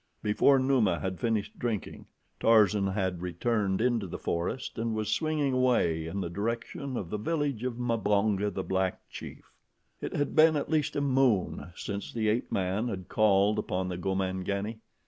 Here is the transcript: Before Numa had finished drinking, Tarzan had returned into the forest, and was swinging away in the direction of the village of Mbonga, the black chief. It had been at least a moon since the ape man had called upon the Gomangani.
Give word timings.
Before 0.23 0.57
Numa 0.57 0.99
had 0.99 1.19
finished 1.19 1.59
drinking, 1.59 2.07
Tarzan 2.39 2.87
had 2.87 3.21
returned 3.21 3.81
into 3.81 4.07
the 4.07 4.17
forest, 4.17 4.79
and 4.79 4.95
was 4.95 5.13
swinging 5.13 5.53
away 5.53 6.07
in 6.07 6.21
the 6.21 6.27
direction 6.31 6.97
of 6.97 7.11
the 7.11 7.19
village 7.19 7.63
of 7.63 7.75
Mbonga, 7.77 8.49
the 8.51 8.63
black 8.63 9.07
chief. 9.11 9.51
It 10.01 10.15
had 10.15 10.35
been 10.35 10.55
at 10.55 10.71
least 10.71 10.95
a 10.95 11.01
moon 11.01 11.71
since 11.75 12.11
the 12.11 12.29
ape 12.29 12.51
man 12.51 12.87
had 12.87 13.09
called 13.09 13.59
upon 13.59 13.89
the 13.89 13.97
Gomangani. 13.99 14.79